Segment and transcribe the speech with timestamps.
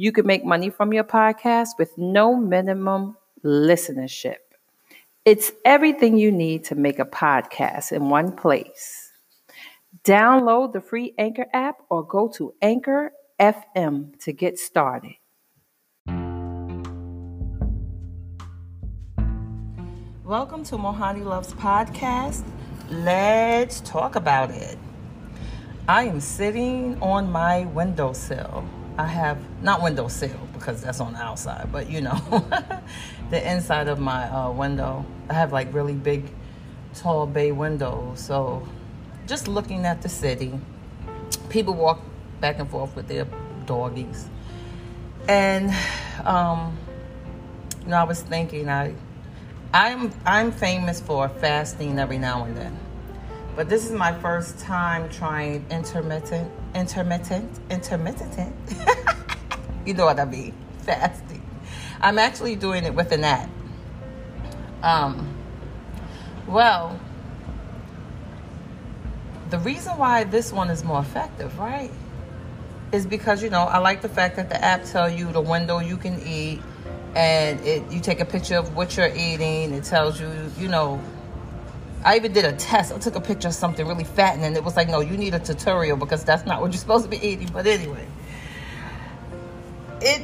[0.00, 4.38] You can make money from your podcast with no minimum listenership.
[5.26, 9.12] It's everything you need to make a podcast in one place.
[10.02, 15.16] Download the free Anchor app or go to Anchor FM to get started.
[20.24, 22.42] Welcome to Mohani Loves Podcast.
[22.88, 24.78] Let's talk about it.
[25.86, 28.64] I am sitting on my windowsill.
[28.98, 32.18] I have not windowsill because that's on the outside, but you know,
[33.30, 35.04] the inside of my uh, window.
[35.28, 36.24] I have like really big,
[36.94, 38.20] tall bay windows.
[38.20, 38.66] So
[39.26, 40.58] just looking at the city,
[41.48, 42.00] people walk
[42.40, 43.26] back and forth with their
[43.66, 44.28] doggies.
[45.28, 45.72] And
[46.24, 46.76] um,
[47.82, 48.94] you know, I was thinking I
[49.72, 52.76] I'm I'm famous for fasting every now and then.
[53.56, 58.54] But this is my first time trying intermittent intermittent intermittent.
[59.86, 60.54] you know what I mean?
[60.80, 61.42] Fasting.
[62.00, 63.48] I'm actually doing it with an app.
[64.82, 65.34] Um
[66.46, 66.98] well,
[69.50, 71.90] the reason why this one is more effective, right?
[72.92, 75.78] Is because you know, I like the fact that the app tell you the window
[75.78, 76.60] you can eat
[77.14, 79.74] and it you take a picture of what you're eating.
[79.74, 81.00] It tells you, you know.
[82.02, 82.92] I even did a test.
[82.92, 85.16] I took a picture of something really fat, and then it was like, no, you
[85.16, 87.50] need a tutorial because that's not what you're supposed to be eating.
[87.52, 88.06] But anyway,
[90.00, 90.22] it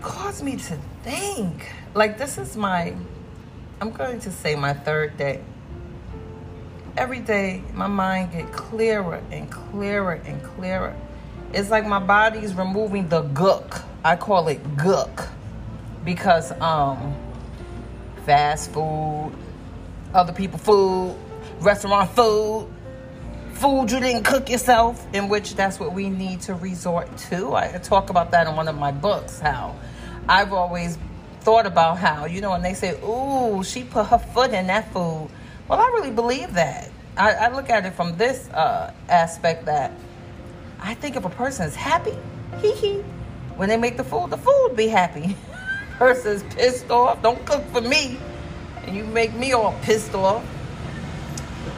[0.00, 1.72] caused me to think.
[1.94, 2.94] Like this is my,
[3.80, 5.40] I'm going to say my third day.
[6.96, 10.96] Every day, my mind get clearer and clearer and clearer.
[11.52, 13.84] It's like my body's removing the gook.
[14.04, 15.28] I call it gook
[16.04, 17.14] because um,
[18.26, 19.32] fast food,
[20.18, 21.16] other people food,
[21.60, 22.68] restaurant food,
[23.52, 27.54] food you didn't cook yourself, in which that's what we need to resort to.
[27.54, 29.76] I talk about that in one of my books, how
[30.28, 30.98] I've always
[31.40, 34.92] thought about how, you know, when they say, ooh, she put her foot in that
[34.92, 35.30] food.
[35.68, 36.90] Well, I really believe that.
[37.16, 39.92] I, I look at it from this uh, aspect that
[40.80, 42.16] I think if a person is happy,
[42.60, 43.00] hee hee,
[43.56, 45.36] when they make the food, the food be happy.
[45.98, 47.20] person's pissed off.
[47.22, 48.18] Don't cook for me.
[48.88, 50.42] And you make me all pissed off.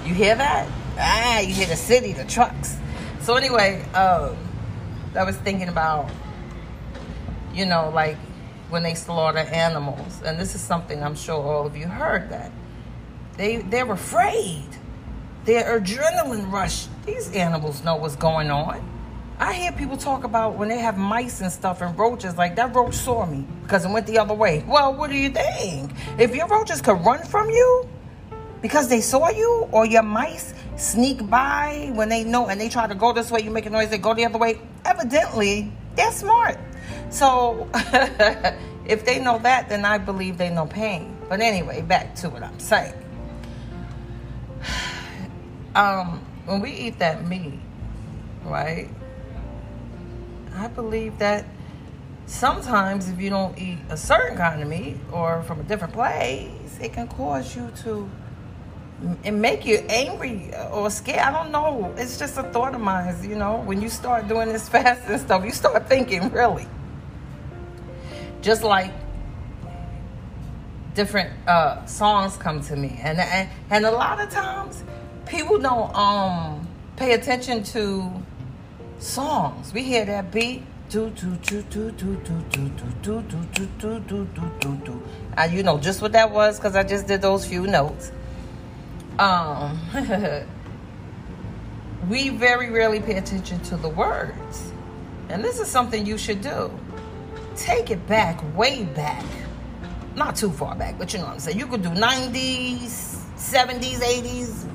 [0.06, 0.68] You hear that?
[0.96, 2.78] Ah, you hear the city, the trucks.
[3.20, 4.36] So anyway, um,
[5.16, 6.08] I was thinking about,
[7.52, 8.16] you know, like
[8.68, 12.52] when they slaughter animals, and this is something I'm sure all of you heard that
[13.36, 14.68] they they're afraid.
[15.46, 16.86] Their adrenaline rush.
[17.06, 18.88] These animals know what's going on.
[19.40, 22.74] I hear people talk about when they have mice and stuff and roaches, like that
[22.74, 24.62] roach saw me because it went the other way.
[24.68, 25.92] Well, what do you think?
[26.18, 27.88] If your roaches could run from you
[28.60, 32.86] because they saw you, or your mice sneak by when they know and they try
[32.86, 36.12] to go this way, you make a noise, they go the other way, evidently they're
[36.12, 36.58] smart.
[37.08, 37.66] So
[38.84, 41.16] if they know that, then I believe they know pain.
[41.30, 42.94] But anyway, back to what I'm saying.
[45.72, 47.60] Um, when we eat that meat,
[48.44, 48.90] right?
[50.54, 51.44] I believe that
[52.26, 56.78] sometimes if you don't eat a certain kind of meat or from a different place,
[56.80, 58.08] it can cause you to
[59.24, 61.20] and make you angry or scared.
[61.20, 61.94] I don't know.
[61.96, 63.16] It's just a thought of mine.
[63.22, 66.66] You know, when you start doing this fast and stuff, you start thinking really.
[68.42, 68.92] Just like
[70.94, 74.82] different uh, songs come to me, and, and and a lot of times
[75.26, 78.10] people don't um pay attention to
[79.00, 79.72] songs.
[79.72, 80.62] We hear that beat.
[85.36, 88.12] Now you know just what that was because I just did those few notes.
[89.18, 89.78] Um,
[92.08, 94.72] we very rarely pay attention to the words,
[95.28, 96.70] and this is something you should do.
[97.54, 99.24] Take it back, way back,
[100.16, 101.58] not too far back, but you know what I'm saying.
[101.58, 104.69] You could do 90s, 70s, 80s,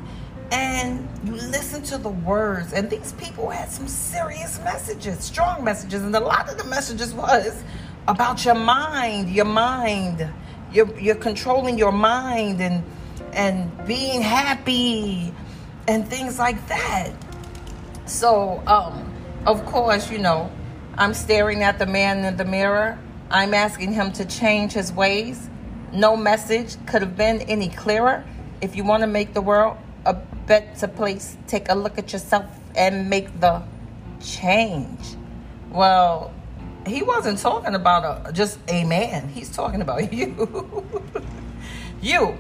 [0.56, 6.02] and you listen to the words and these people had some serious messages strong messages
[6.02, 7.64] and a lot of the messages was
[8.08, 10.28] about your mind your mind
[10.72, 12.84] you're, you're controlling your mind and
[13.34, 15.34] and being happy
[15.90, 17.12] and things like that
[18.06, 19.14] so um
[19.46, 20.50] of course you know
[20.98, 22.98] I'm staring at the man in the mirror.
[23.30, 25.50] I'm asking him to change his ways.
[25.92, 28.24] No message could have been any clearer.
[28.62, 29.78] If you want to make the world
[30.48, 32.46] better place, take a look at yourself
[32.76, 33.64] and make the
[34.22, 35.16] change.
[35.72, 36.34] Well,
[36.86, 39.30] he wasn't talking about a, just a man.
[39.30, 40.86] He's talking about you.
[42.02, 42.38] you.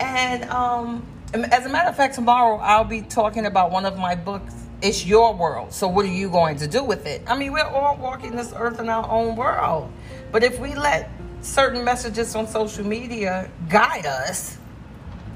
[0.00, 4.14] And um, as a matter of fact, tomorrow I'll be talking about one of my
[4.14, 4.54] books.
[4.82, 5.72] It's your world.
[5.72, 7.22] So what are you going to do with it?
[7.26, 9.90] I mean, we're all walking this earth in our own world.
[10.32, 11.08] But if we let
[11.40, 14.58] certain messages on social media guide us,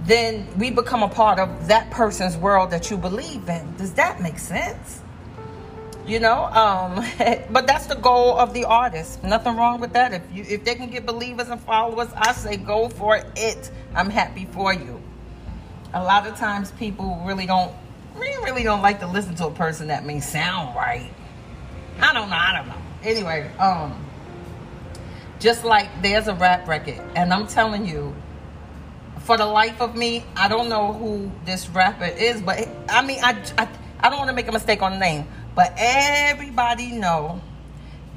[0.07, 3.77] then we become a part of that person's world that you believe in.
[3.77, 5.03] Does that make sense?
[6.07, 7.05] You know, um,
[7.51, 9.25] but that's the goal of the artist.
[9.25, 10.13] Nothing wrong with that.
[10.13, 13.71] If you if they can get believers and followers, I say go for it.
[13.95, 15.03] I'm happy for you.
[15.93, 17.75] A lot of times people really don't
[18.15, 21.11] really, really don't like to listen to a person that may sound right.
[22.01, 22.83] I don't know, I don't know.
[23.03, 24.05] Anyway, um
[25.41, 28.15] just like there's a rap record, and I'm telling you,
[29.27, 33.19] for the life of me, I don't know who this rapper is, but I mean,
[33.23, 33.69] I, I,
[33.99, 35.27] I don't want to make a mistake on the name,
[35.57, 37.43] but everybody know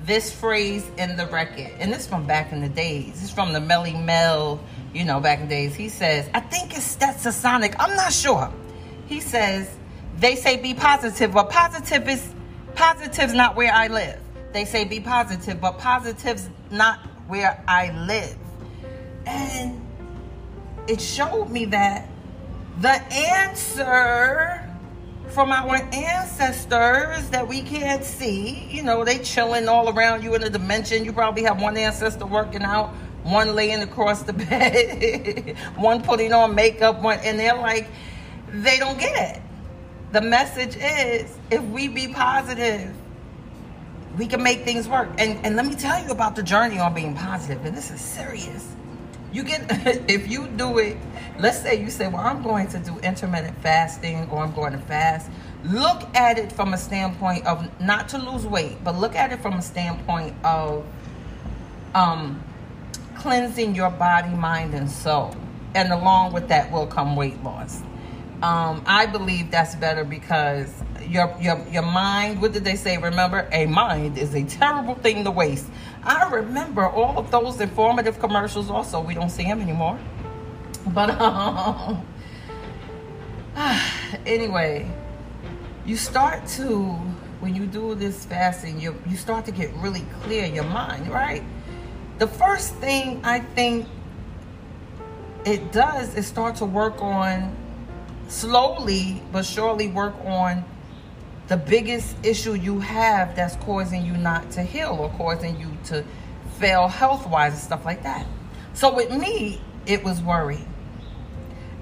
[0.06, 3.22] this phrase in the record, and this from back in the days.
[3.24, 4.60] It's from the Melle Mel,
[4.94, 5.76] you know, back in the days.
[5.76, 7.76] He says, I think it's Stetsasonic.
[7.80, 8.52] I'm not sure.
[9.08, 9.68] He says,
[10.20, 12.34] they say be positive, but positive is
[12.76, 14.20] positive's not where I live.
[14.54, 18.38] They say be positive, but positive's not where I live.
[19.26, 19.89] And
[20.90, 22.10] it showed me that
[22.82, 24.66] the answer
[25.30, 30.44] from our ancestors that we can't see, you know, they chilling all around you in
[30.44, 31.06] a dimension.
[31.06, 32.90] You probably have one ancestor working out,
[33.22, 37.88] one laying across the bed, one putting on makeup, one, and they're like,
[38.52, 39.42] they don't get it.
[40.12, 42.96] The message is if we be positive,
[44.18, 45.10] we can make things work.
[45.20, 48.02] And and let me tell you about the journey on being positive, and this is
[48.02, 48.76] serious.
[49.32, 49.66] You get
[50.10, 50.98] if you do it,
[51.38, 54.80] let's say you say, Well, I'm going to do intermittent fasting or I'm going to
[54.80, 55.30] fast.
[55.64, 59.42] Look at it from a standpoint of not to lose weight, but look at it
[59.42, 60.86] from a standpoint of
[61.94, 62.44] um
[63.16, 65.36] cleansing your body, mind, and soul.
[65.76, 67.82] And along with that will come weight loss.
[68.42, 70.74] Um, I believe that's better because
[71.06, 72.42] your your your mind.
[72.42, 72.98] What did they say?
[72.98, 75.68] Remember, a mind is a terrible thing to waste.
[76.04, 78.70] I remember all of those informative commercials.
[78.70, 80.00] Also, we don't see them anymore.
[80.88, 82.06] But um,
[84.26, 84.90] anyway,
[85.86, 86.98] you start to
[87.40, 91.44] when you do this fasting, you you start to get really clear your mind, right?
[92.18, 93.88] The first thing I think
[95.46, 97.56] it does is start to work on
[98.28, 100.64] slowly but surely work on
[101.50, 106.06] the biggest issue you have that's causing you not to heal or causing you to
[106.60, 108.26] fail health wise and stuff like that.
[108.74, 110.64] So with me, it was worry.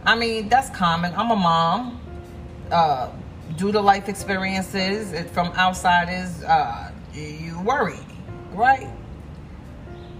[0.06, 1.14] I mean, that's common.
[1.16, 2.02] I'm a mom.
[2.72, 3.12] Uh,
[3.58, 8.00] due to life experiences from outsiders, uh, you worry,
[8.54, 8.90] right?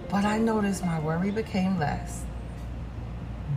[0.10, 2.24] But I noticed my worry became less.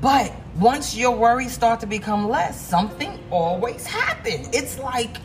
[0.01, 4.49] But once your worries start to become less, something always happens.
[4.53, 5.17] It's like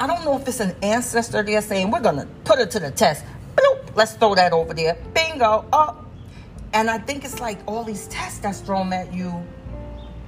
[0.00, 2.80] I don't know if it's an ancestor there saying, we're going to put it to
[2.80, 3.24] the test.
[3.56, 4.96] Bloop, let's throw that over there.
[5.14, 6.06] Bingo, up.
[6.72, 9.46] And I think it's like all these tests that's thrown at you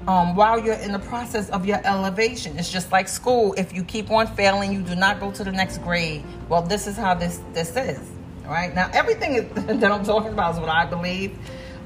[0.06, 2.58] um, while you're in the process of your elevation.
[2.58, 3.54] It's just like school.
[3.56, 6.22] If you keep on failing, you do not go to the next grade.
[6.48, 8.00] Well, this is how this this is.
[8.44, 11.38] Right now, everything that I'm talking about is what I believe.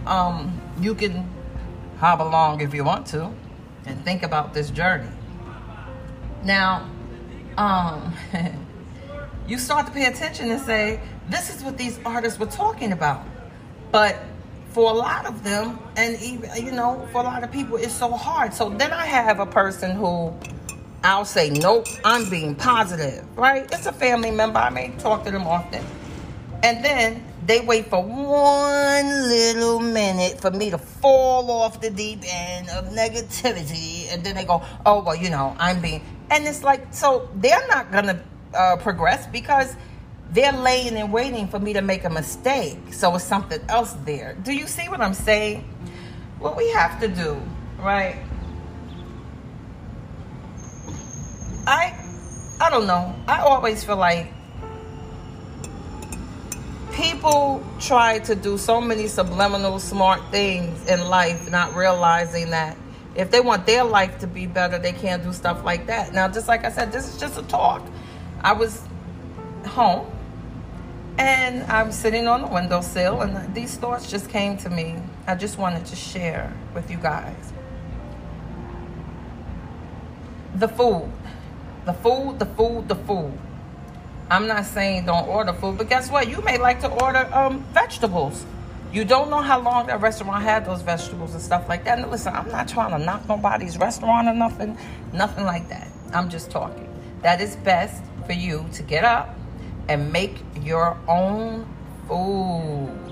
[0.06, 1.28] Um, you can
[1.98, 3.32] hop along if you want to,
[3.86, 5.08] and think about this journey.
[6.42, 6.88] Now,
[7.58, 8.14] um,
[9.48, 13.22] you start to pay attention and say, this is what these artists were talking about.
[13.92, 14.18] But
[14.70, 17.92] for a lot of them, and even, you know, for a lot of people, it's
[17.92, 18.54] so hard.
[18.54, 20.32] So then I have a person who
[21.02, 23.68] I'll say, nope, I'm being positive, right?
[23.72, 24.58] It's a family member.
[24.58, 25.84] I may talk to them often.
[26.62, 32.20] And then they wait for one little minute for me to fall off the deep
[32.26, 34.12] end of negativity.
[34.12, 36.02] And then they go, oh, well, you know, I'm being.
[36.30, 38.22] And it's like, so they're not going to
[38.54, 39.74] uh, progress because
[40.30, 42.78] they're laying and waiting for me to make a mistake.
[42.92, 44.34] So it's something else there.
[44.42, 45.64] Do you see what I'm saying?
[46.38, 47.40] What we have to do,
[47.78, 48.16] right?
[51.66, 51.94] I
[52.60, 53.14] I don't know.
[53.26, 54.32] I always feel like
[56.92, 62.76] people try to do so many subliminal smart things in life not realizing that
[63.18, 66.14] if they want their life to be better, they can't do stuff like that.
[66.14, 67.86] Now, just like I said, this is just a talk.
[68.42, 68.82] I was
[69.66, 70.06] home
[71.18, 74.96] And I'm sitting on the windowsill, and these thoughts just came to me.
[75.26, 77.52] I just wanted to share with you guys.
[80.54, 81.10] The food,
[81.86, 83.32] the food, the food, the food.
[84.30, 86.28] I'm not saying don't order food, but guess what?
[86.28, 88.46] You may like to order um, vegetables.
[88.92, 91.98] You don't know how long that restaurant had those vegetables and stuff like that.
[91.98, 94.78] And listen, I'm not trying to knock nobody's restaurant or nothing,
[95.12, 95.88] nothing like that.
[96.14, 96.88] I'm just talking.
[97.22, 99.36] That is best for you to get up
[99.88, 101.66] and make your own
[102.06, 103.08] food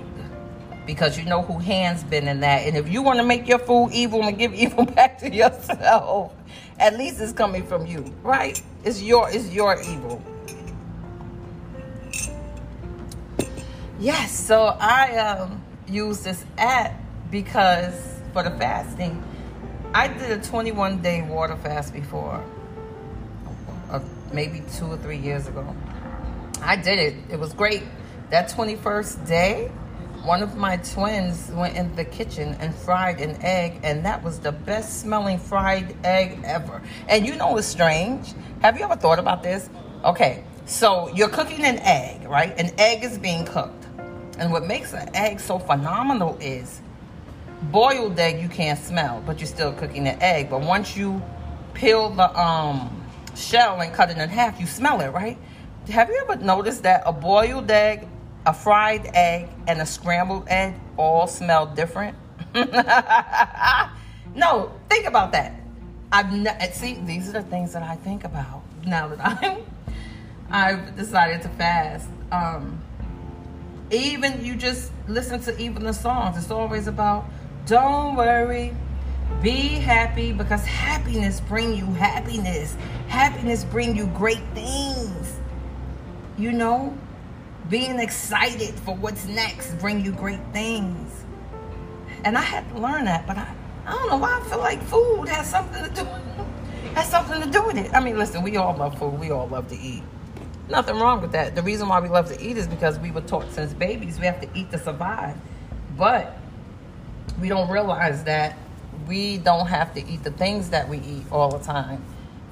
[0.87, 2.65] because you know who hands been in that.
[2.65, 6.33] And if you want to make your food evil and give evil back to yourself,
[6.79, 8.59] at least it's coming from you, right?
[8.83, 10.23] It's your it's your evil.
[13.99, 16.99] Yes, so I um, use this app
[17.31, 19.23] because for the fasting,
[19.93, 22.43] I did a 21 day water fast before,
[23.89, 23.99] uh,
[24.31, 25.75] maybe two or three years ago.
[26.61, 27.15] I did it.
[27.31, 27.83] It was great.
[28.29, 29.71] That 21st day,
[30.23, 34.39] one of my twins went in the kitchen and fried an egg, and that was
[34.39, 36.81] the best smelling fried egg ever.
[37.07, 38.33] And you know what's strange?
[38.61, 39.69] Have you ever thought about this?
[40.03, 42.53] Okay, so you're cooking an egg, right?
[42.59, 43.86] An egg is being cooked.
[44.37, 46.81] And what makes an egg so phenomenal is
[47.63, 50.49] boiled egg you can't smell, but you're still cooking an egg.
[50.49, 51.21] But once you
[51.73, 53.03] peel the um,
[53.35, 55.37] shell and cut it in half, you smell it, right?
[55.89, 58.07] Have you ever noticed that a boiled egg,
[58.45, 62.15] a fried egg, and a scrambled egg all smell different?
[64.35, 65.53] no, think about that.
[66.11, 69.63] I've ne- see these are the things that I think about now that I'm
[70.49, 72.07] I've decided to fast.
[72.31, 72.81] Um,
[73.91, 76.37] even you just listen to even the songs.
[76.37, 77.25] It's always about
[77.65, 78.75] don't worry,
[79.41, 82.75] be happy because happiness bring you happiness.
[83.07, 85.37] Happiness bring you great things
[86.37, 86.95] you know,
[87.69, 91.25] being excited for what's next bring you great things.
[92.23, 93.53] And I had to learn that, but I,
[93.85, 96.05] I don't know why I feel like food has something to do
[96.95, 97.93] has something to do with it.
[97.93, 99.19] I mean, listen, we all love food.
[99.19, 100.03] We all love to eat.
[100.69, 101.55] Nothing wrong with that.
[101.55, 104.25] The reason why we love to eat is because we were taught since babies we
[104.25, 105.35] have to eat to survive.
[105.97, 106.37] But
[107.39, 108.57] we don't realize that
[109.07, 112.03] we don't have to eat the things that we eat all the time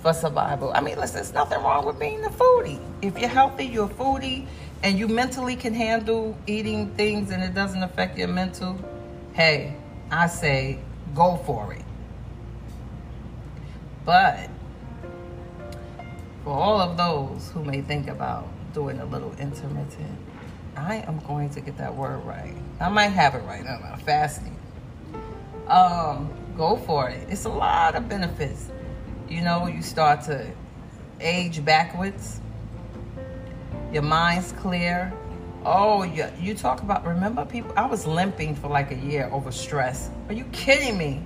[0.02, 0.72] for survival.
[0.74, 2.80] I mean, listen, there's nothing wrong with being a foodie.
[3.02, 4.48] If you're healthy, you're a foodie,
[4.84, 8.78] and you mentally can handle eating things and it doesn't affect your mental,
[9.34, 9.76] hey,
[10.12, 10.80] I say
[11.14, 11.82] go for it.
[14.06, 14.50] But
[16.46, 20.18] for all of those who may think about doing a little intermittent,
[20.78, 22.56] I am going to get that word right.
[22.80, 24.58] I might have it right now, fasting.
[25.68, 27.28] Um, go for it.
[27.30, 28.70] It's a lot of benefits
[29.30, 30.48] you know, you start to
[31.20, 32.40] age backwards.
[33.92, 35.12] Your mind's clear.
[35.66, 39.52] Oh, you, you talk about, remember people, I was limping for like a year over
[39.52, 40.12] stress.
[40.28, 41.24] Are you kidding me?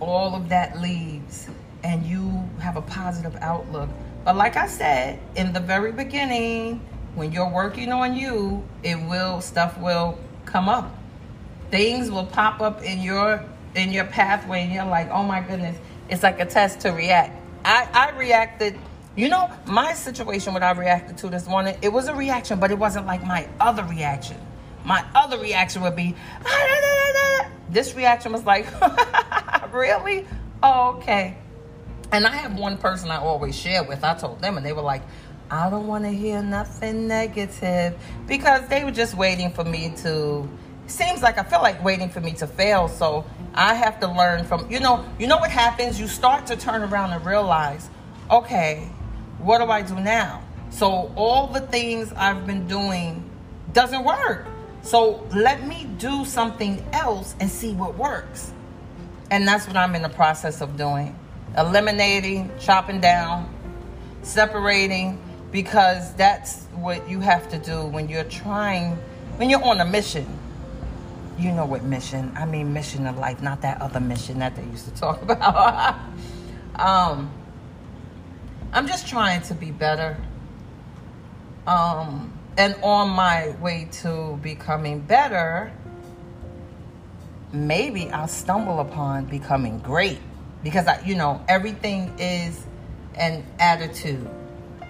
[0.00, 1.48] All of that leaves
[1.82, 3.88] and you have a positive outlook.
[4.24, 6.80] But like I said in the very beginning,
[7.14, 10.94] when you're working on you, it will, stuff will come up.
[11.70, 13.44] Things will pop up in your
[13.74, 15.76] in your pathway and you're like, oh my goodness,
[16.08, 17.38] it's like a test to react.
[17.64, 18.78] I, I reacted,
[19.14, 22.70] you know, my situation, what I reacted to this morning, it was a reaction, but
[22.70, 24.38] it wasn't like my other reaction.
[24.84, 26.14] My other reaction would be,
[26.46, 28.66] ah, this reaction was like,
[29.72, 30.26] really?
[30.62, 31.36] Okay.
[32.10, 34.02] And I have one person I always share with.
[34.02, 35.02] I told them, and they were like,
[35.50, 40.48] I don't want to hear nothing negative because they were just waiting for me to.
[40.86, 42.88] Seems like I feel like waiting for me to fail.
[42.88, 46.00] So I have to learn from, you know, you know what happens?
[46.00, 47.90] You start to turn around and realize,
[48.30, 48.90] okay,
[49.38, 50.42] what do I do now?
[50.70, 53.28] So all the things I've been doing
[53.74, 54.46] doesn't work.
[54.82, 58.52] So let me do something else and see what works.
[59.30, 61.17] And that's what I'm in the process of doing.
[61.56, 63.52] Eliminating, chopping down,
[64.22, 68.96] separating, because that's what you have to do when you're trying,
[69.36, 70.26] when you're on a mission.
[71.38, 74.64] You know what mission i mean mission of life not that other mission that they
[74.64, 75.94] used to talk about.
[76.74, 77.30] Um
[78.72, 80.16] i'm just trying to be better.
[81.66, 85.72] Um and on my way to becoming better
[87.52, 90.18] maybe i'll stumble upon becoming great
[90.62, 92.66] because i you know everything is
[93.14, 94.28] an attitude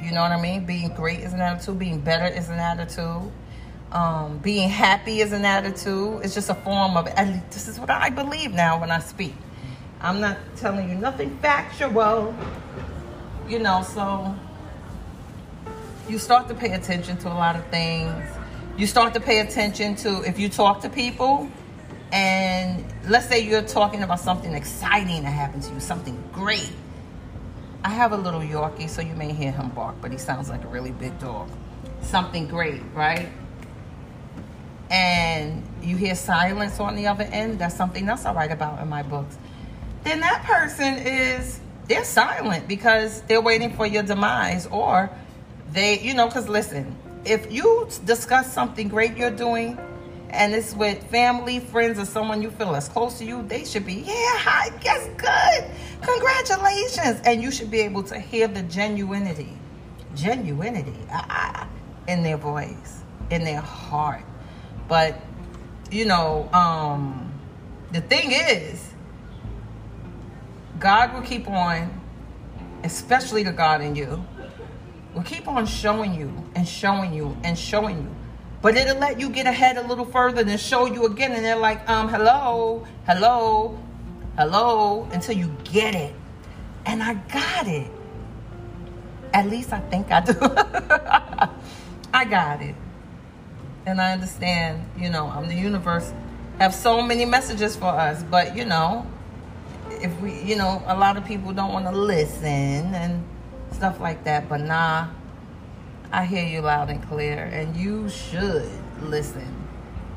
[0.03, 3.31] you know what i mean being great is an attitude being better is an attitude
[3.93, 6.21] um, being happy is an attitude.
[6.23, 7.07] It's just a form of,
[7.51, 9.35] this is what I believe now when I speak.
[10.01, 12.35] I'm not telling you nothing factual,
[13.49, 14.35] you know, so
[16.09, 18.13] you start to pay attention to a lot of things.
[18.77, 21.51] You start to pay attention to if you talk to people
[22.13, 26.73] and let's say you're talking about something exciting that happened to you, something great.
[27.85, 30.65] I have a little Yorkie, so you may hear him bark, but he sounds like
[30.65, 31.49] a really big dog.
[32.03, 33.29] Something great, right?
[34.91, 37.59] And you hear silence on the other end.
[37.59, 39.37] That's something else I write about in my books.
[40.05, 45.11] Then that person is they're silent because they're waiting for your demise or
[45.73, 49.79] they, you know, because listen, if you discuss something great you're doing
[50.31, 53.87] and it's with family, friends, or someone you feel is close to you, they should
[53.87, 55.71] be, yeah, hi, guess good.
[56.07, 57.21] Congratulations.
[57.25, 59.57] And you should be able to hear the genuinity,
[60.15, 61.67] genuinity ah,
[62.07, 64.25] in their voice, in their heart.
[64.87, 65.21] But,
[65.91, 67.33] you know, um,
[67.93, 68.91] the thing is,
[70.79, 72.01] God will keep on,
[72.85, 74.25] especially the God in you,
[75.15, 78.15] will keep on showing you and showing you and showing you.
[78.61, 81.33] But it'll let you get ahead a little further and show you again.
[81.33, 83.79] And they're like, um, hello, hello,
[84.37, 86.15] hello, until you get it.
[86.87, 87.91] And I got it.
[89.33, 90.35] At least I think I do.
[92.13, 92.75] I got it.
[93.87, 96.13] And I understand, you know, I'm the universe
[96.59, 99.07] have so many messages for us, but you know,
[99.91, 102.45] if we, you know, a lot of people don't want to listen
[102.95, 103.25] and
[103.73, 104.49] stuff like that.
[104.49, 105.09] But nah,
[106.11, 108.69] I hear you loud and clear, and you should
[109.03, 109.47] listen.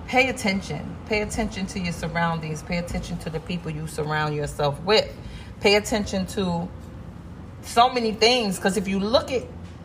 [0.07, 0.95] Pay attention.
[1.05, 2.63] Pay attention to your surroundings.
[2.63, 5.13] Pay attention to the people you surround yourself with.
[5.60, 6.69] Pay attention to
[7.62, 8.55] so many things.
[8.55, 9.43] Because if you look at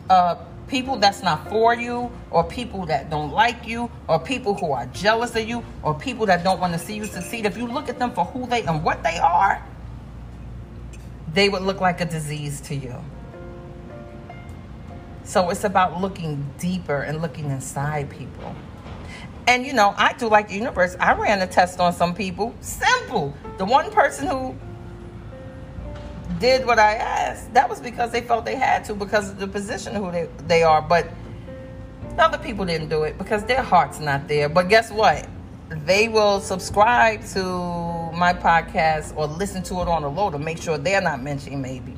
[0.09, 0.35] uh,
[0.67, 4.85] people that's not for you, or people that don't like you, or people who are
[4.87, 7.89] jealous of you, or people that don't want to see you succeed, if you look
[7.89, 9.61] at them for who they and what they are,
[11.33, 12.95] they would look like a disease to you.
[15.27, 18.55] So it's about looking deeper and looking inside people.
[19.45, 20.95] And you know, I do like the universe.
[21.01, 22.55] I ran a test on some people.
[22.61, 23.35] Simple.
[23.57, 24.55] The one person who
[26.39, 29.49] did what I asked, that was because they felt they had to because of the
[29.49, 30.81] position who they, they are.
[30.81, 31.09] But
[32.17, 34.47] other people didn't do it because their heart's not there.
[34.47, 35.27] But guess what?
[35.67, 37.43] They will subscribe to
[38.13, 41.61] my podcast or listen to it on the low to make sure they're not mentioning
[41.61, 41.95] maybe.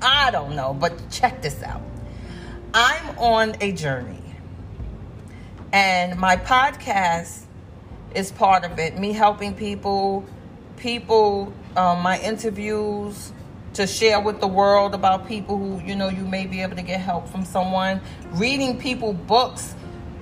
[0.00, 1.82] I don't know, but check this out.
[2.78, 4.22] I'm on a journey,
[5.72, 7.44] and my podcast
[8.14, 8.98] is part of it.
[8.98, 10.26] Me helping people,
[10.76, 13.32] people, um, my interviews
[13.72, 16.82] to share with the world about people who you know you may be able to
[16.82, 17.98] get help from someone,
[18.32, 19.74] reading people books,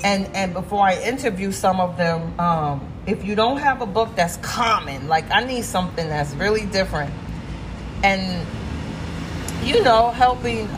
[0.05, 2.39] and and before I interview some of them.
[2.39, 6.67] Um, if you don't have a book that's common, like I need something that's really
[6.67, 7.13] different,
[8.05, 8.47] and
[9.65, 10.69] you know, helping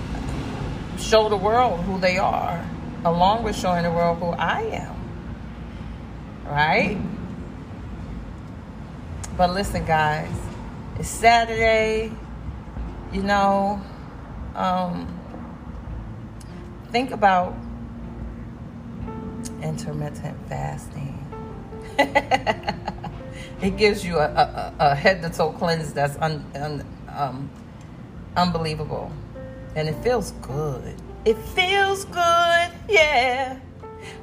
[0.98, 2.64] show the world who they are,
[3.04, 4.96] along with showing the world who I am.
[6.46, 6.98] Right?
[9.37, 10.30] But listen, guys,
[10.98, 12.12] it's Saturday.
[13.12, 13.80] You know,
[14.54, 15.06] um,
[16.90, 17.54] think about
[19.62, 21.12] intermittent fasting.
[21.98, 27.50] it gives you a, a, a, head to toe cleanse that's un, un, um,
[28.37, 29.11] unbelievable.
[29.76, 30.96] And it feels good.
[31.26, 33.58] It feels good, yeah.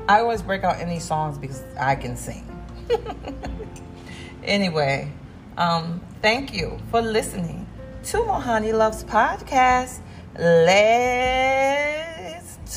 [0.10, 2.44] I always break out any songs because I can sing.
[4.44, 5.12] anyway,
[5.58, 7.68] um, thank you for listening
[8.06, 10.00] to Mohani Loves Podcast.
[10.40, 11.78] Let's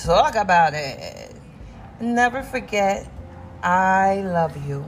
[0.04, 1.34] talk about it.
[1.98, 3.10] Never forget,
[3.62, 4.86] I love you.